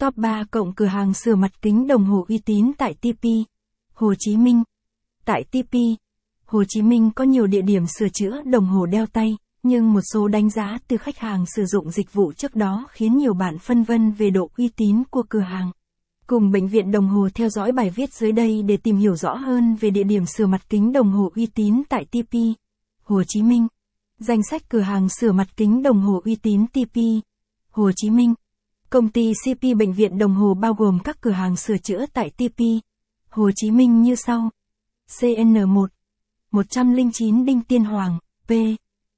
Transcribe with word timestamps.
Top 0.00 0.16
3 0.16 0.44
cộng 0.50 0.72
cửa 0.72 0.86
hàng 0.86 1.14
sửa 1.14 1.34
mặt 1.34 1.62
kính 1.62 1.86
đồng 1.86 2.04
hồ 2.04 2.24
uy 2.28 2.38
tín 2.38 2.72
tại 2.78 2.94
TP, 2.94 3.24
Hồ 3.94 4.14
Chí 4.18 4.36
Minh. 4.36 4.62
Tại 5.24 5.44
TP, 5.44 5.74
Hồ 6.46 6.64
Chí 6.68 6.82
Minh 6.82 7.10
có 7.16 7.24
nhiều 7.24 7.46
địa 7.46 7.62
điểm 7.62 7.82
sửa 7.98 8.08
chữa 8.08 8.42
đồng 8.44 8.66
hồ 8.66 8.86
đeo 8.86 9.06
tay, 9.06 9.36
nhưng 9.62 9.92
một 9.92 10.00
số 10.12 10.28
đánh 10.28 10.50
giá 10.50 10.78
từ 10.88 10.96
khách 10.96 11.18
hàng 11.18 11.44
sử 11.56 11.64
dụng 11.64 11.90
dịch 11.90 12.12
vụ 12.12 12.32
trước 12.32 12.56
đó 12.56 12.86
khiến 12.90 13.16
nhiều 13.16 13.34
bạn 13.34 13.58
phân 13.58 13.82
vân 13.82 14.12
về 14.12 14.30
độ 14.30 14.50
uy 14.58 14.68
tín 14.76 15.02
của 15.10 15.22
cửa 15.28 15.40
hàng. 15.40 15.70
Cùng 16.26 16.50
bệnh 16.50 16.68
viện 16.68 16.90
đồng 16.90 17.08
hồ 17.08 17.28
theo 17.34 17.48
dõi 17.48 17.72
bài 17.72 17.90
viết 17.90 18.12
dưới 18.12 18.32
đây 18.32 18.62
để 18.62 18.76
tìm 18.76 18.96
hiểu 18.96 19.16
rõ 19.16 19.34
hơn 19.34 19.74
về 19.74 19.90
địa 19.90 20.04
điểm 20.04 20.26
sửa 20.26 20.46
mặt 20.46 20.68
kính 20.68 20.92
đồng 20.92 21.10
hồ 21.10 21.32
uy 21.36 21.46
tín 21.46 21.82
tại 21.88 22.04
TP, 22.04 22.34
Hồ 23.02 23.22
Chí 23.26 23.42
Minh. 23.42 23.66
Danh 24.18 24.42
sách 24.50 24.62
cửa 24.68 24.80
hàng 24.80 25.08
sửa 25.08 25.32
mặt 25.32 25.56
kính 25.56 25.82
đồng 25.82 26.00
hồ 26.00 26.20
uy 26.24 26.36
tín 26.36 26.66
TP, 26.66 26.96
Hồ 27.70 27.90
Chí 27.96 28.10
Minh. 28.10 28.34
Công 28.90 29.08
ty 29.08 29.32
CP 29.44 29.76
Bệnh 29.76 29.92
viện 29.92 30.18
Đồng 30.18 30.34
Hồ 30.34 30.54
bao 30.54 30.74
gồm 30.74 30.98
các 31.04 31.20
cửa 31.20 31.30
hàng 31.30 31.56
sửa 31.56 31.78
chữa 31.78 32.06
tại 32.12 32.30
TP, 32.30 32.60
Hồ 33.28 33.50
Chí 33.54 33.70
Minh 33.70 34.02
như 34.02 34.14
sau. 34.14 34.50
CN1 35.08 35.86
109 36.50 37.44
Đinh 37.44 37.60
Tiên 37.62 37.84
Hoàng, 37.84 38.18
P. 38.46 38.50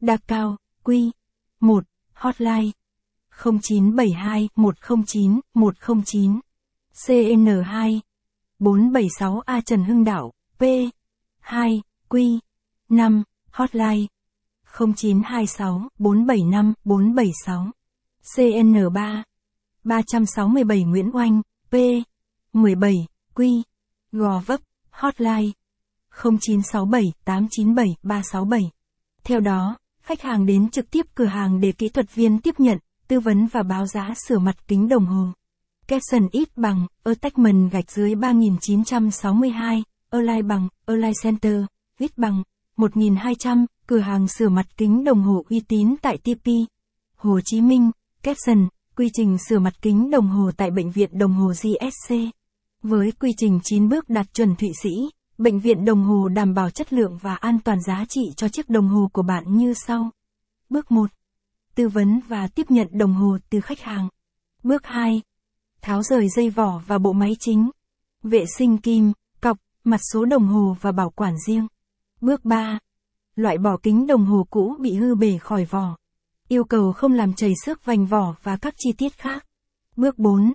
Đa 0.00 0.16
Cao, 0.16 0.56
Q, 0.84 1.10
1. 1.60 1.84
Hotline 2.12 2.70
0972 3.44 4.48
109 4.56 5.40
109. 5.54 6.40
CN2 6.94 8.00
476 8.58 9.40
A 9.40 9.60
Trần 9.60 9.84
Hưng 9.84 10.04
Đạo, 10.04 10.32
P. 10.58 10.62
2. 11.40 11.82
Q, 12.08 12.38
5. 12.88 13.22
Hotline 13.50 14.06
0926 14.78 15.88
475 15.98 16.74
476. 16.84 17.70
CN3 18.36 19.22
367 19.84 20.84
Nguyễn 20.84 21.10
Oanh, 21.14 21.42
P. 21.70 21.74
17, 22.52 23.06
Quy. 23.34 23.62
Gò 24.12 24.40
Vấp, 24.46 24.60
Hotline 24.90 25.50
0967 26.22 27.12
897 27.24 27.96
367. 28.02 28.70
Theo 29.24 29.40
đó, 29.40 29.76
khách 30.02 30.22
hàng 30.22 30.46
đến 30.46 30.70
trực 30.70 30.90
tiếp 30.90 31.06
cửa 31.14 31.24
hàng 31.24 31.60
để 31.60 31.72
kỹ 31.72 31.88
thuật 31.88 32.14
viên 32.14 32.40
tiếp 32.40 32.54
nhận, 32.58 32.78
tư 33.08 33.20
vấn 33.20 33.46
và 33.46 33.62
báo 33.62 33.86
giá 33.86 34.14
sửa 34.28 34.38
mặt 34.38 34.68
kính 34.68 34.88
đồng 34.88 35.06
hồ. 35.06 35.26
Capson 35.86 36.28
ít 36.32 36.56
bằng, 36.56 36.86
attachment 37.02 37.72
gạch 37.72 37.90
dưới 37.90 38.14
3962, 38.14 39.82
online 40.10 40.42
bằng, 40.42 40.68
online 40.86 41.12
Center, 41.22 41.64
viết 41.98 42.18
bằng, 42.18 42.42
1200, 42.76 43.66
cửa 43.86 43.98
hàng 43.98 44.28
sửa 44.28 44.48
mặt 44.48 44.66
kính 44.76 45.04
đồng 45.04 45.22
hồ 45.22 45.44
uy 45.50 45.60
tín 45.68 45.94
tại 46.02 46.18
TP. 46.18 46.48
Hồ 47.16 47.40
Chí 47.44 47.60
Minh, 47.60 47.90
Capson, 48.22 48.68
quy 48.96 49.10
trình 49.12 49.36
sửa 49.48 49.58
mặt 49.58 49.82
kính 49.82 50.10
đồng 50.10 50.28
hồ 50.28 50.50
tại 50.56 50.70
Bệnh 50.70 50.90
viện 50.90 51.18
Đồng 51.18 51.32
hồ 51.32 51.48
GSC. 51.48 52.14
Với 52.82 53.12
quy 53.12 53.32
trình 53.36 53.60
9 53.62 53.88
bước 53.88 54.08
đạt 54.08 54.34
chuẩn 54.34 54.56
Thụy 54.56 54.72
Sĩ, 54.82 54.90
Bệnh 55.38 55.60
viện 55.60 55.84
Đồng 55.84 56.04
hồ 56.04 56.28
đảm 56.28 56.54
bảo 56.54 56.70
chất 56.70 56.92
lượng 56.92 57.18
và 57.22 57.34
an 57.34 57.58
toàn 57.64 57.82
giá 57.82 58.04
trị 58.08 58.22
cho 58.36 58.48
chiếc 58.48 58.68
đồng 58.68 58.88
hồ 58.88 59.10
của 59.12 59.22
bạn 59.22 59.44
như 59.46 59.74
sau. 59.74 60.10
Bước 60.70 60.92
1. 60.92 61.10
Tư 61.74 61.88
vấn 61.88 62.20
và 62.28 62.48
tiếp 62.54 62.66
nhận 62.68 62.88
đồng 62.92 63.14
hồ 63.14 63.38
từ 63.50 63.60
khách 63.60 63.80
hàng. 63.80 64.08
Bước 64.62 64.86
2. 64.86 65.22
Tháo 65.82 66.02
rời 66.02 66.28
dây 66.28 66.50
vỏ 66.50 66.82
và 66.86 66.98
bộ 66.98 67.12
máy 67.12 67.36
chính. 67.40 67.70
Vệ 68.22 68.44
sinh 68.58 68.78
kim, 68.78 69.12
cọc, 69.40 69.58
mặt 69.84 70.00
số 70.12 70.24
đồng 70.24 70.46
hồ 70.46 70.76
và 70.80 70.92
bảo 70.92 71.10
quản 71.10 71.34
riêng. 71.46 71.66
Bước 72.20 72.44
3. 72.44 72.78
Loại 73.36 73.58
bỏ 73.58 73.76
kính 73.82 74.06
đồng 74.06 74.26
hồ 74.26 74.46
cũ 74.50 74.76
bị 74.80 74.94
hư 74.94 75.14
bể 75.14 75.38
khỏi 75.38 75.64
vỏ. 75.64 75.96
Yêu 76.48 76.64
cầu 76.64 76.92
không 76.92 77.12
làm 77.12 77.34
chảy 77.34 77.52
xước 77.64 77.84
vành 77.84 78.06
vỏ 78.06 78.34
và 78.42 78.56
các 78.56 78.74
chi 78.76 78.92
tiết 78.98 79.12
khác. 79.12 79.46
Bước 79.96 80.18
4. 80.18 80.52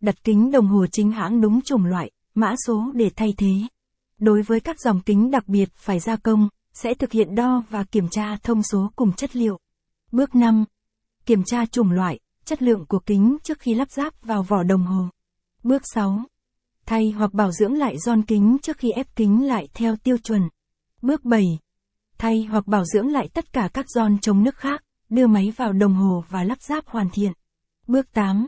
Đặt 0.00 0.24
kính 0.24 0.50
đồng 0.50 0.66
hồ 0.66 0.86
chính 0.92 1.12
hãng 1.12 1.40
đúng 1.40 1.62
chủng 1.62 1.84
loại, 1.84 2.10
mã 2.34 2.54
số 2.66 2.92
để 2.94 3.10
thay 3.16 3.34
thế. 3.36 3.52
Đối 4.18 4.42
với 4.42 4.60
các 4.60 4.80
dòng 4.80 5.00
kính 5.00 5.30
đặc 5.30 5.48
biệt 5.48 5.68
phải 5.74 6.00
gia 6.00 6.16
công, 6.16 6.48
sẽ 6.74 6.94
thực 6.94 7.12
hiện 7.12 7.34
đo 7.34 7.62
và 7.70 7.84
kiểm 7.84 8.08
tra 8.08 8.36
thông 8.42 8.62
số 8.62 8.90
cùng 8.96 9.12
chất 9.12 9.36
liệu. 9.36 9.58
Bước 10.12 10.34
5. 10.34 10.64
Kiểm 11.26 11.42
tra 11.44 11.66
chủng 11.66 11.90
loại, 11.90 12.18
chất 12.44 12.62
lượng 12.62 12.84
của 12.88 12.98
kính 12.98 13.36
trước 13.44 13.58
khi 13.58 13.74
lắp 13.74 13.90
ráp 13.90 14.22
vào 14.22 14.42
vỏ 14.42 14.62
đồng 14.62 14.82
hồ. 14.82 15.08
Bước 15.62 15.82
6. 15.94 16.22
Thay 16.86 17.10
hoặc 17.10 17.34
bảo 17.34 17.52
dưỡng 17.52 17.74
lại 17.74 17.98
giòn 17.98 18.22
kính 18.22 18.56
trước 18.62 18.78
khi 18.78 18.90
ép 18.90 19.16
kính 19.16 19.46
lại 19.46 19.68
theo 19.74 19.96
tiêu 19.96 20.16
chuẩn. 20.18 20.42
Bước 21.02 21.24
7. 21.24 21.44
Thay 22.18 22.42
hoặc 22.50 22.66
bảo 22.66 22.84
dưỡng 22.84 23.12
lại 23.12 23.28
tất 23.34 23.52
cả 23.52 23.68
các 23.74 23.86
giòn 23.88 24.18
chống 24.18 24.42
nước 24.44 24.56
khác, 24.56 24.84
đưa 25.12 25.26
máy 25.26 25.52
vào 25.56 25.72
đồng 25.72 25.94
hồ 25.94 26.24
và 26.28 26.44
lắp 26.44 26.58
ráp 26.60 26.86
hoàn 26.86 27.10
thiện. 27.10 27.32
Bước 27.86 28.12
8. 28.12 28.46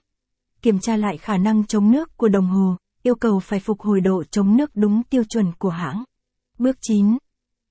Kiểm 0.62 0.78
tra 0.78 0.96
lại 0.96 1.18
khả 1.18 1.36
năng 1.36 1.66
chống 1.66 1.90
nước 1.90 2.16
của 2.16 2.28
đồng 2.28 2.46
hồ, 2.46 2.76
yêu 3.02 3.14
cầu 3.14 3.40
phải 3.40 3.60
phục 3.60 3.80
hồi 3.80 4.00
độ 4.00 4.24
chống 4.24 4.56
nước 4.56 4.70
đúng 4.74 5.02
tiêu 5.02 5.22
chuẩn 5.28 5.52
của 5.58 5.68
hãng. 5.68 6.04
Bước 6.58 6.76
9. 6.80 7.16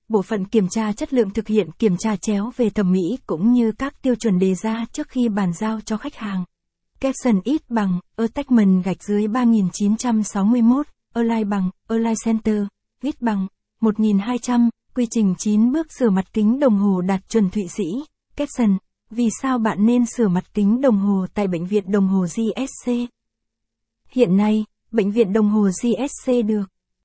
Bộ 0.08 0.22
phận 0.22 0.44
kiểm 0.44 0.68
tra 0.68 0.92
chất 0.92 1.12
lượng 1.12 1.30
thực 1.30 1.48
hiện 1.48 1.70
kiểm 1.78 1.96
tra 1.96 2.16
chéo 2.16 2.52
về 2.56 2.70
thẩm 2.70 2.92
mỹ 2.92 3.18
cũng 3.26 3.52
như 3.52 3.72
các 3.72 4.02
tiêu 4.02 4.14
chuẩn 4.14 4.38
đề 4.38 4.54
ra 4.54 4.84
trước 4.92 5.08
khi 5.08 5.28
bàn 5.28 5.52
giao 5.52 5.80
cho 5.80 5.96
khách 5.96 6.14
hàng. 6.14 6.44
Capson 7.00 7.40
ít 7.44 7.70
bằng, 7.70 8.00
attachment 8.16 8.84
gạch 8.84 9.02
dưới 9.02 9.28
3961, 9.28 10.86
Align 11.14 11.48
bằng, 11.48 11.70
Align 11.88 12.14
Center, 12.24 12.62
viết 13.00 13.22
bằng, 13.22 13.46
1200, 13.80 14.70
quy 14.94 15.06
trình 15.10 15.34
9 15.38 15.72
bước 15.72 15.86
sửa 15.98 16.10
mặt 16.10 16.32
kính 16.32 16.60
đồng 16.60 16.76
hồ 16.76 17.00
đạt 17.00 17.28
chuẩn 17.28 17.50
Thụy 17.50 17.68
Sĩ. 17.68 17.84
Capson, 18.36 18.78
vì 19.10 19.28
sao 19.42 19.58
bạn 19.58 19.86
nên 19.86 20.06
sửa 20.16 20.28
mặt 20.28 20.54
kính 20.54 20.80
đồng 20.80 20.96
hồ 20.96 21.26
tại 21.34 21.48
Bệnh 21.48 21.66
viện 21.66 21.92
Đồng 21.92 22.08
hồ 22.08 22.26
GSC? 22.36 22.92
Hiện 24.08 24.36
nay, 24.36 24.64
Bệnh 24.90 25.10
viện 25.10 25.32
Đồng 25.32 25.48
hồ 25.48 25.68
GSC 25.82 26.32
được 26.46 26.64